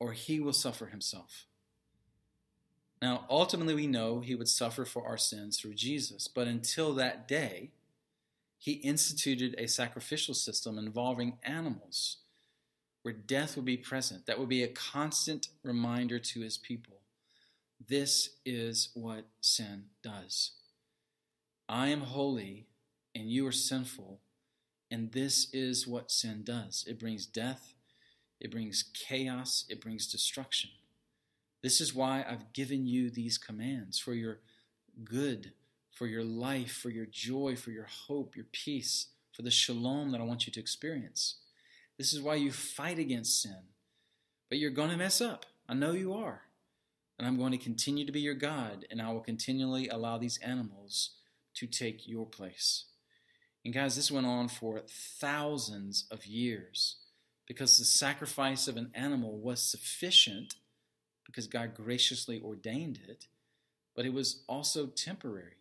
[0.00, 1.46] or he will suffer himself.
[3.00, 7.28] Now, ultimately, we know he would suffer for our sins through Jesus, but until that
[7.28, 7.70] day,
[8.58, 12.16] he instituted a sacrificial system involving animals
[13.06, 14.26] where death would be present.
[14.26, 17.02] That would be a constant reminder to his people.
[17.88, 20.50] This is what sin does.
[21.68, 22.66] I am holy
[23.14, 24.18] and you are sinful,
[24.90, 27.74] and this is what sin does it brings death,
[28.40, 30.70] it brings chaos, it brings destruction.
[31.62, 34.40] This is why I've given you these commands for your
[35.04, 35.52] good,
[35.92, 40.20] for your life, for your joy, for your hope, your peace, for the shalom that
[40.20, 41.36] I want you to experience.
[41.98, 43.62] This is why you fight against sin.
[44.48, 45.46] But you're going to mess up.
[45.68, 46.42] I know you are.
[47.18, 50.38] And I'm going to continue to be your God, and I will continually allow these
[50.38, 51.12] animals
[51.54, 52.84] to take your place.
[53.64, 56.96] And guys, this went on for thousands of years
[57.46, 60.54] because the sacrifice of an animal was sufficient
[61.24, 63.26] because God graciously ordained it,
[63.94, 65.56] but it was also temporary.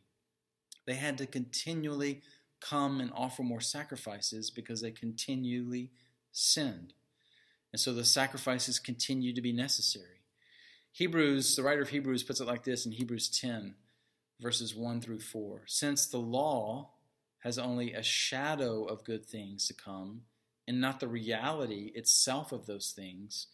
[0.86, 2.21] They had to continually
[2.60, 5.91] come and offer more sacrifices because they continually
[6.36, 6.93] sinned.
[7.71, 10.21] And so the sacrifices continue to be necessary.
[10.91, 13.76] Hebrews, the writer of Hebrews puts it like this in Hebrews 10,
[14.39, 15.63] verses 1 through 4.
[15.65, 16.91] Since the law
[17.39, 20.21] has only a shadow of good things to come,
[20.67, 23.48] and not the reality itself of those things,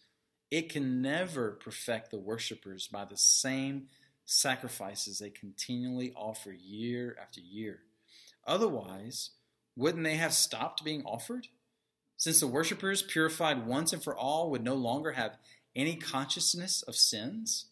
[0.50, 3.88] it can never perfect the worshipers by the same
[4.24, 7.80] sacrifices they continually offer year after year.
[8.46, 9.30] Otherwise,
[9.76, 11.48] wouldn't they have stopped being offered?
[12.22, 15.38] Since the worshippers, purified once and for all, would no longer have
[15.74, 17.64] any consciousness of sins?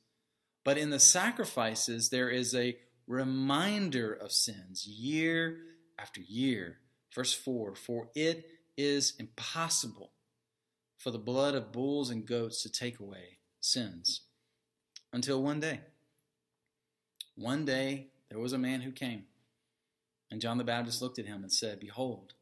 [0.65, 5.59] But in the sacrifices, there is a reminder of sins year
[5.97, 6.79] after year.
[7.15, 8.45] Verse 4 For it
[8.77, 10.11] is impossible
[10.99, 14.23] for the blood of bulls and goats to take away sins.
[15.13, 15.79] Until one day.
[17.37, 19.27] One day there was a man who came,
[20.29, 22.35] and John the Baptist looked at him and said, Behold,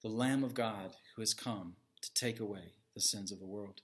[0.00, 3.80] the Lamb of God who has come to take away the sins of the world.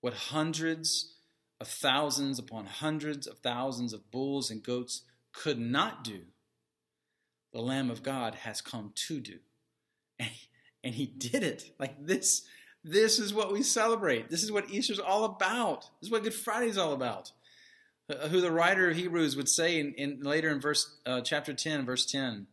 [0.00, 1.14] What hundreds
[1.60, 6.20] of thousands upon hundreds of thousands of bulls and goats could not do,
[7.52, 9.38] the Lamb of God has come to do.
[10.18, 10.30] And
[10.84, 11.70] and he did it.
[11.78, 12.44] Like this
[12.84, 14.28] this is what we celebrate.
[14.30, 15.82] This is what Easter's all about.
[16.00, 17.32] This is what Good Friday is all about.
[18.10, 21.54] uh, who the writer of Hebrews would say in, in later in verse uh, chapter
[21.54, 22.46] 10, verse 10.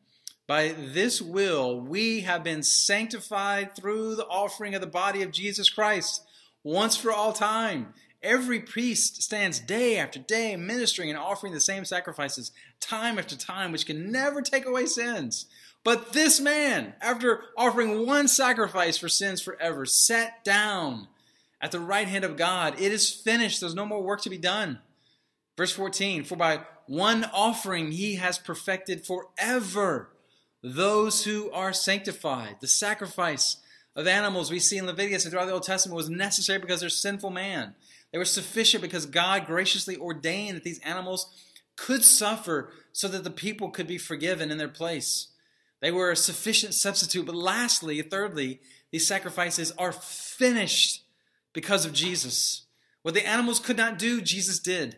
[0.47, 5.69] By this will we have been sanctified through the offering of the body of Jesus
[5.69, 6.23] Christ
[6.63, 7.93] once for all time.
[8.23, 13.71] Every priest stands day after day ministering and offering the same sacrifices time after time,
[13.71, 15.47] which can never take away sins.
[15.83, 21.07] But this man, after offering one sacrifice for sins forever, sat down
[21.59, 22.79] at the right hand of God.
[22.79, 23.59] It is finished.
[23.59, 24.79] There's no more work to be done.
[25.57, 30.09] Verse 14 For by one offering he has perfected forever
[30.63, 32.57] those who are sanctified.
[32.59, 33.57] The sacrifice
[33.95, 36.89] of animals we see in Leviticus and throughout the Old Testament was necessary because they're
[36.89, 37.75] sinful man.
[38.11, 41.27] They were sufficient because God graciously ordained that these animals
[41.77, 45.27] could suffer so that the people could be forgiven in their place.
[45.81, 47.25] They were a sufficient substitute.
[47.25, 48.59] But lastly, thirdly,
[48.91, 51.03] these sacrifices are finished
[51.53, 52.63] because of Jesus.
[53.01, 54.97] What the animals could not do, Jesus did.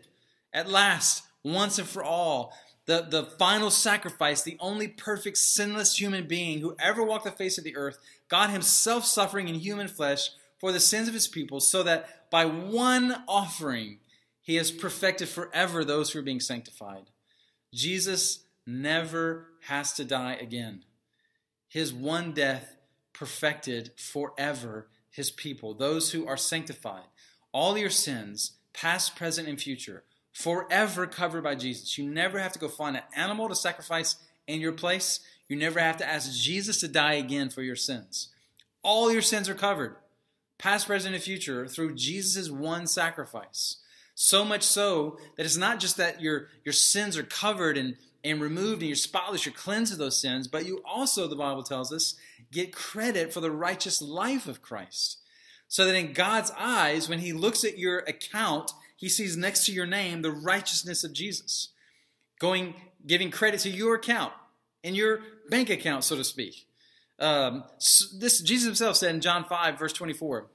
[0.52, 2.52] At last, once and for all,
[2.86, 7.56] the, the final sacrifice, the only perfect, sinless human being who ever walked the face
[7.56, 11.60] of the earth, God Himself suffering in human flesh for the sins of His people,
[11.60, 13.98] so that by one offering
[14.42, 17.10] He has perfected forever those who are being sanctified.
[17.72, 20.84] Jesus never has to die again.
[21.68, 22.76] His one death
[23.12, 27.04] perfected forever His people, those who are sanctified.
[27.52, 30.02] All your sins, past, present, and future,
[30.34, 31.96] forever covered by Jesus.
[31.96, 34.16] You never have to go find an animal to sacrifice
[34.46, 35.20] in your place.
[35.48, 38.28] You never have to ask Jesus to die again for your sins.
[38.82, 39.96] All your sins are covered,
[40.58, 43.76] past, present, and future, through Jesus' one sacrifice.
[44.14, 48.40] So much so that it's not just that your, your sins are covered and, and
[48.40, 51.92] removed and you're spotless, you're cleansed of those sins, but you also, the Bible tells
[51.92, 52.14] us,
[52.52, 55.18] get credit for the righteous life of Christ.
[55.68, 59.72] So that in God's eyes, when He looks at your account, he sees next to
[59.72, 61.70] your name the righteousness of Jesus,
[62.38, 62.74] going
[63.06, 64.32] giving credit to your account
[64.82, 66.66] in your bank account, so to speak.
[67.18, 67.64] Um,
[68.18, 70.46] this Jesus himself said in John 5, verse 24,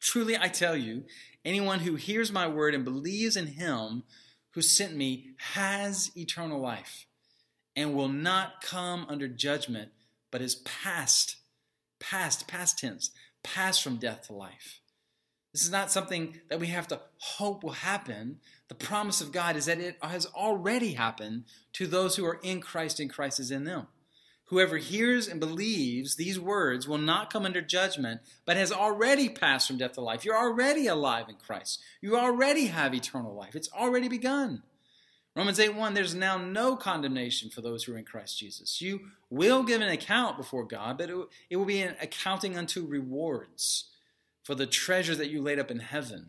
[0.00, 1.04] Truly I tell you,
[1.44, 4.04] anyone who hears my word and believes in him
[4.52, 7.06] who sent me has eternal life
[7.76, 9.90] and will not come under judgment,
[10.30, 11.36] but is passed,
[12.00, 13.10] past, past tense,
[13.42, 14.77] passed from death to life.
[15.58, 18.38] This is not something that we have to hope will happen.
[18.68, 22.60] The promise of God is that it has already happened to those who are in
[22.60, 23.88] Christ and Christ is in them.
[24.50, 29.66] Whoever hears and believes these words will not come under judgment, but has already passed
[29.66, 30.24] from death to life.
[30.24, 31.80] You're already alive in Christ.
[32.00, 33.56] You already have eternal life.
[33.56, 34.62] It's already begun.
[35.34, 38.80] Romans 8 1, there's now no condemnation for those who are in Christ Jesus.
[38.80, 41.10] You will give an account before God, but
[41.50, 43.86] it will be an accounting unto rewards
[44.48, 46.28] for the treasure that you laid up in heaven.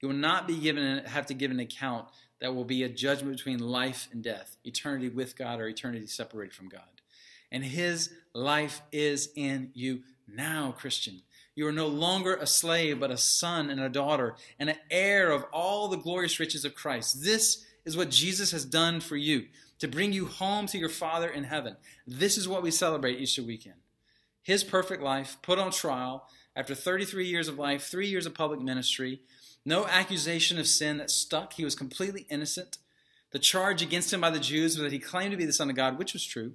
[0.00, 2.08] You will not be given have to give an account
[2.40, 6.52] that will be a judgment between life and death, eternity with God or eternity separated
[6.52, 7.00] from God.
[7.52, 11.22] And his life is in you now, Christian.
[11.54, 15.30] You are no longer a slave, but a son and a daughter, and an heir
[15.30, 17.22] of all the glorious riches of Christ.
[17.22, 19.44] This is what Jesus has done for you
[19.78, 21.76] to bring you home to your Father in heaven.
[22.04, 23.76] This is what we celebrate Easter weekend.
[24.42, 28.60] His perfect life put on trial after 33 years of life, three years of public
[28.60, 29.20] ministry,
[29.64, 31.54] no accusation of sin that stuck.
[31.54, 32.78] He was completely innocent.
[33.32, 35.70] The charge against him by the Jews was that he claimed to be the Son
[35.70, 36.52] of God, which was true.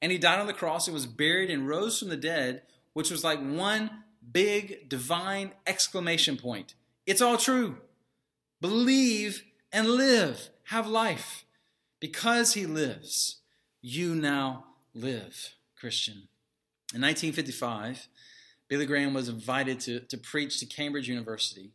[0.00, 3.10] And he died on the cross and was buried and rose from the dead, which
[3.10, 3.90] was like one
[4.32, 6.74] big divine exclamation point.
[7.06, 7.76] It's all true.
[8.60, 10.50] Believe and live.
[10.68, 11.44] Have life.
[12.00, 13.38] Because he lives,
[13.82, 16.28] you now live, Christian.
[16.94, 18.08] In 1955,
[18.74, 21.70] Billy Graham was invited to, to preach to Cambridge University.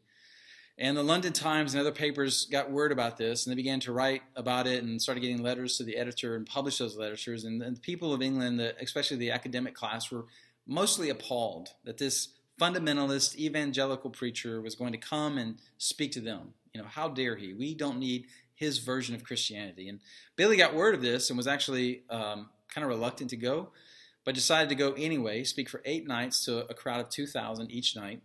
[0.77, 3.93] And the London Times and other papers got word about this, and they began to
[3.93, 7.45] write about it and started getting letters to the editor and publish those letters.
[7.45, 10.25] And, and the people of England, especially the academic class, were
[10.67, 16.53] mostly appalled that this fundamentalist evangelical preacher was going to come and speak to them.
[16.73, 17.53] You know, how dare he?
[17.53, 18.25] We don't need
[18.55, 19.87] his version of Christianity.
[19.87, 20.01] And
[20.35, 23.69] Billy got word of this and was actually um, kind of reluctant to go
[24.29, 27.95] but decided to go anyway, speak for eight nights to a crowd of 2,000 each
[27.95, 28.21] night.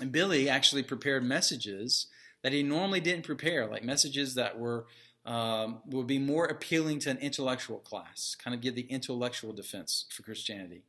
[0.00, 2.08] And Billy actually prepared messages
[2.42, 4.86] that he normally didn't prepare, like messages that were
[5.24, 10.06] um, would be more appealing to an intellectual class, kind of give the intellectual defense
[10.10, 10.82] for Christianity.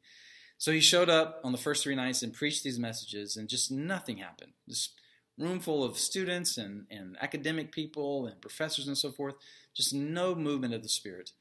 [0.57, 3.69] So he showed up on the first three nights and preached these messages, and just
[3.69, 4.53] nothing happened.
[4.67, 4.89] This
[5.37, 9.35] room full of students and, and academic people and professors and so forth,
[9.75, 11.33] just no movement of the Spirit.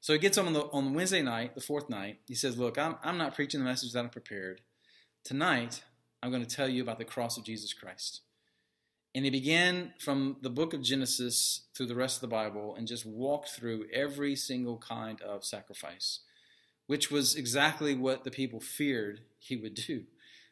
[0.00, 2.20] So he gets on the, on Wednesday night, the fourth night.
[2.26, 4.60] He says, Look, I'm, I'm not preaching the message that I prepared.
[5.24, 5.82] Tonight,
[6.22, 8.20] I'm going to tell you about the cross of Jesus Christ.
[9.14, 12.86] And he began from the book of Genesis through the rest of the Bible and
[12.86, 16.20] just walked through every single kind of sacrifice,
[16.86, 20.04] which was exactly what the people feared he would do.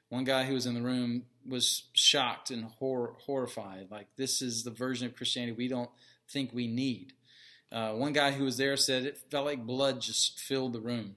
[0.09, 3.89] One guy who was in the room was shocked and hor- horrified.
[3.91, 5.91] Like, this is the version of Christianity we don't
[6.31, 7.13] think we need.
[7.75, 11.17] Uh, one guy who was there said it felt like blood just filled the room.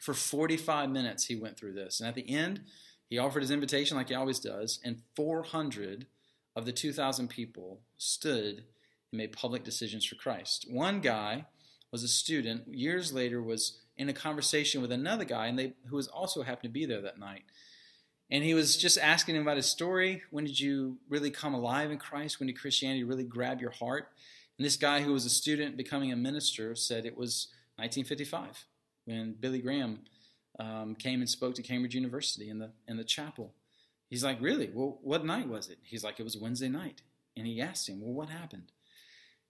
[0.00, 2.00] For 45 minutes, he went through this.
[2.00, 2.62] And at the end,
[3.08, 6.06] he offered his invitation like he always does, and 400
[6.56, 8.64] of the 2,000 people stood
[9.12, 10.66] and made public decisions for Christ.
[10.68, 11.46] One guy
[11.92, 15.94] was a student, years later, was in a conversation with another guy and they, who
[15.94, 17.44] was also happened to be there that night.
[18.32, 20.22] And he was just asking him about his story.
[20.32, 22.40] When did you really come alive in Christ?
[22.40, 24.08] When did Christianity really grab your heart?
[24.58, 28.66] And this guy who was a student becoming a minister said it was 1955
[29.04, 30.00] when Billy Graham
[30.60, 33.54] um, came and spoke to Cambridge University in the in the chapel.
[34.08, 34.70] He's like, Really?
[34.72, 35.78] Well, what night was it?
[35.82, 37.02] He's like, It was Wednesday night.
[37.36, 38.70] And he asked him, Well, what happened?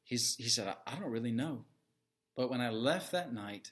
[0.03, 1.65] He's, he said, I, I don't really know.
[2.37, 3.71] But when I left that night,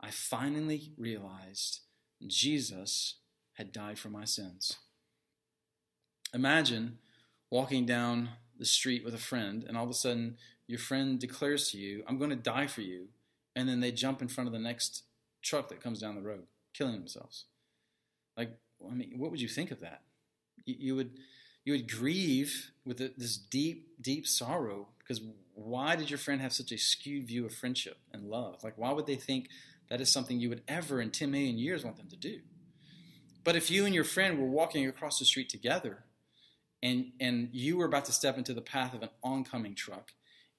[0.00, 1.80] I finally realized
[2.26, 3.16] Jesus
[3.54, 4.76] had died for my sins.
[6.32, 6.98] Imagine
[7.50, 10.36] walking down the street with a friend, and all of a sudden
[10.66, 13.08] your friend declares to you, I'm going to die for you.
[13.56, 15.04] And then they jump in front of the next
[15.42, 17.44] truck that comes down the road, killing themselves.
[18.36, 20.02] Like, I mean, what would you think of that?
[20.66, 21.10] you would
[21.64, 25.22] you would grieve with this deep, deep sorrow because
[25.54, 28.62] why did your friend have such a skewed view of friendship and love?
[28.62, 29.48] Like, why would they think
[29.88, 32.40] that is something you would ever in 10 million years want them to do?
[33.44, 36.04] But if you and your friend were walking across the street together
[36.82, 40.12] and, and you were about to step into the path of an oncoming truck,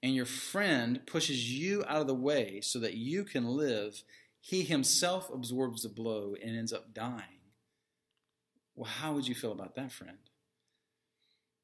[0.04, 4.04] and your friend pushes you out of the way so that you can live,
[4.40, 7.36] he himself absorbs the blow and ends up dying
[8.76, 10.18] well, how would you feel about that friend?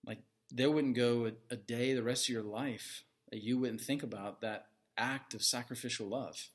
[0.06, 0.20] Like,
[0.50, 4.02] there wouldn't go a, a day the rest of your life that you wouldn't think
[4.02, 4.68] about that
[4.98, 6.50] act of sacrificial love,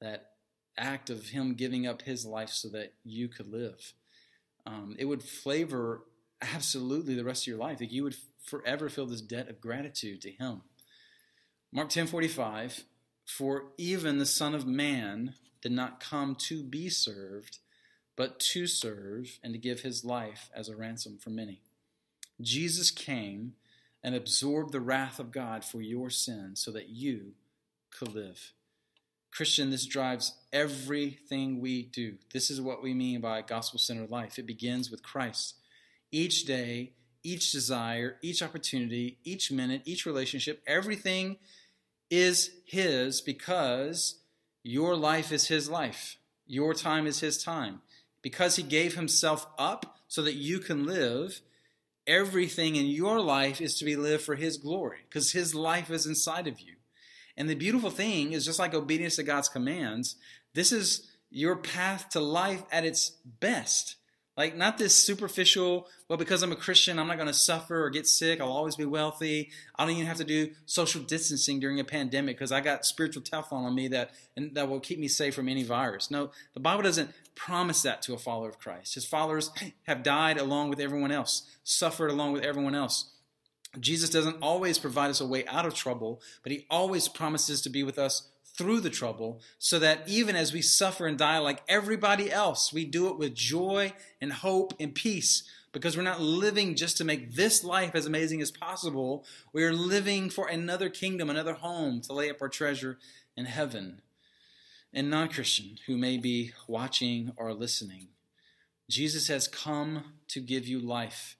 [0.00, 0.30] that
[0.78, 3.92] act of Him giving up His life so that you could live.
[4.66, 6.04] Um, it would flavor
[6.40, 7.80] absolutely the rest of your life.
[7.80, 10.62] Like you would forever feel this debt of gratitude to Him.
[11.74, 12.84] Mark 10:45,
[13.24, 17.60] for even the Son of Man did not come to be served,
[18.14, 21.62] but to serve and to give his life as a ransom for many.
[22.42, 23.54] Jesus came
[24.02, 27.36] and absorbed the wrath of God for your sin so that you
[27.90, 28.52] could live.
[29.30, 32.18] Christian, this drives everything we do.
[32.34, 34.38] This is what we mean by gospel centered life.
[34.38, 35.54] It begins with Christ.
[36.10, 36.92] Each day,
[37.22, 41.38] each desire, each opportunity, each minute, each relationship, everything
[42.12, 44.20] is His because
[44.62, 46.18] your life is His life.
[46.46, 47.80] Your time is His time
[48.22, 51.40] because he gave himself up so that you can live,
[52.06, 56.06] everything in your life is to be lived for his glory because his life is
[56.06, 56.74] inside of you.
[57.36, 60.16] And the beautiful thing is just like obedience to God's commands,
[60.54, 63.10] this is your path to life at its
[63.40, 63.96] best.
[64.42, 67.90] Like, not this superficial, well, because I'm a Christian, I'm not going to suffer or
[67.90, 68.40] get sick.
[68.40, 69.50] I'll always be wealthy.
[69.76, 73.22] I don't even have to do social distancing during a pandemic because I got spiritual
[73.22, 76.10] Teflon on me that, and that will keep me safe from any virus.
[76.10, 78.94] No, the Bible doesn't promise that to a follower of Christ.
[78.94, 79.52] His followers
[79.86, 83.12] have died along with everyone else, suffered along with everyone else.
[83.78, 87.70] Jesus doesn't always provide us a way out of trouble, but he always promises to
[87.70, 91.62] be with us through the trouble so that even as we suffer and die like
[91.68, 96.76] everybody else, we do it with joy and hope and peace because we're not living
[96.76, 99.24] just to make this life as amazing as possible.
[99.52, 102.98] We are living for another kingdom, another home to lay up our treasure
[103.36, 104.02] in heaven.
[104.92, 108.08] And non Christian who may be watching or listening,
[108.90, 111.36] Jesus has come to give you life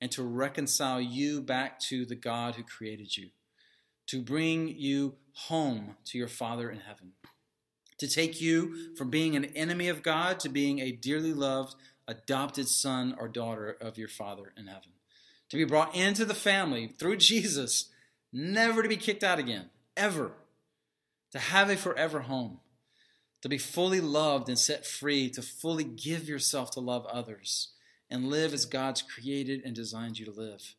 [0.00, 3.28] and to reconcile you back to the God who created you
[4.06, 7.12] to bring you home to your Father in heaven,
[7.98, 11.74] to take you from being an enemy of God to being a dearly loved,
[12.08, 14.92] adopted son or daughter of your Father in heaven,
[15.50, 17.90] to be brought into the family through Jesus,
[18.32, 20.32] never to be kicked out again, ever,
[21.32, 22.60] to have a forever home,
[23.42, 27.68] to be fully loved and set free, to fully give yourself to love others
[28.10, 30.74] and live as God's created and designed you to live,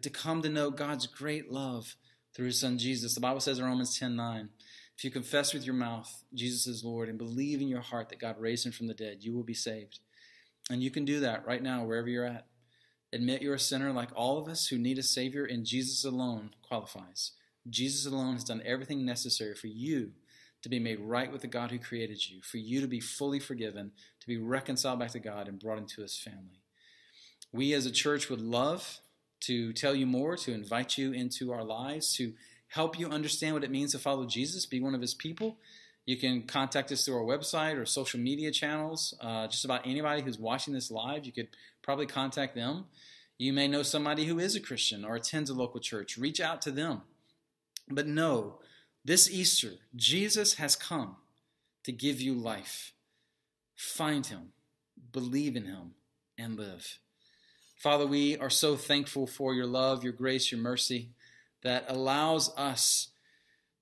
[0.00, 1.96] to come to know God's great love
[2.34, 3.14] through his son Jesus.
[3.14, 4.48] The Bible says in Romans 10 9,
[4.96, 8.20] if you confess with your mouth Jesus is Lord and believe in your heart that
[8.20, 10.00] God raised him from the dead, you will be saved.
[10.70, 12.46] And you can do that right now, wherever you're at.
[13.12, 16.50] Admit you're a sinner like all of us who need a Savior, and Jesus alone
[16.62, 17.32] qualifies.
[17.68, 20.12] Jesus alone has done everything necessary for you
[20.62, 23.40] to be made right with the God who created you, for you to be fully
[23.40, 26.60] forgiven, to be reconciled back to God, and brought into his family.
[27.52, 29.00] We as a church would love
[29.40, 32.32] to tell you more, to invite you into our lives, to
[32.68, 35.58] help you understand what it means to follow Jesus, be one of his people.
[36.06, 39.14] You can contact us through our website or social media channels.
[39.20, 41.48] Uh, just about anybody who's watching this live, you could
[41.82, 42.86] probably contact them.
[43.38, 46.18] You may know somebody who is a Christian or attends a local church.
[46.18, 47.02] Reach out to them.
[47.88, 48.58] But know,
[49.04, 51.16] this Easter, Jesus has come
[51.84, 52.92] to give you life.
[53.76, 54.52] Find him,
[55.12, 55.94] believe in him,
[56.36, 56.98] and live.
[57.80, 61.08] Father, we are so thankful for your love, your grace, your mercy
[61.62, 63.08] that allows us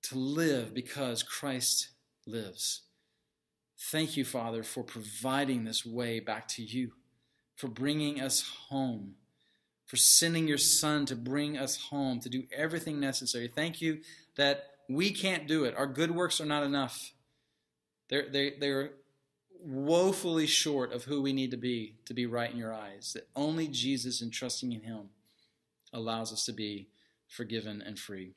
[0.03, 1.89] to live because Christ
[2.25, 2.83] lives.
[3.77, 6.93] Thank you, Father, for providing this way back to you,
[7.57, 9.15] for bringing us home,
[9.85, 13.49] for sending your Son to bring us home, to do everything necessary.
[13.49, 13.99] Thank you
[14.37, 15.75] that we can't do it.
[15.75, 17.11] Our good works are not enough.
[18.07, 18.91] They're, they, they're
[19.59, 23.13] woefully short of who we need to be to be right in your eyes.
[23.13, 25.09] That only Jesus and trusting in Him
[25.93, 26.87] allows us to be
[27.27, 28.33] forgiven and free.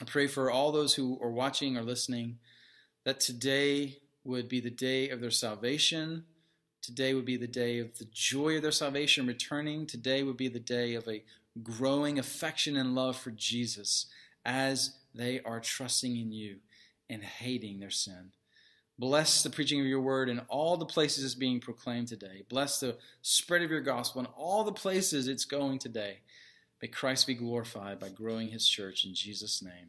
[0.00, 2.38] I pray for all those who are watching or listening
[3.04, 6.24] that today would be the day of their salvation.
[6.82, 9.86] Today would be the day of the joy of their salvation returning.
[9.86, 11.22] Today would be the day of a
[11.62, 14.06] growing affection and love for Jesus
[14.44, 16.56] as they are trusting in you
[17.08, 18.32] and hating their sin.
[19.00, 22.42] Bless the preaching of your word in all the places it's being proclaimed today.
[22.50, 26.18] Bless the spread of your gospel in all the places it's going today.
[26.82, 29.88] May Christ be glorified by growing his church in Jesus' name.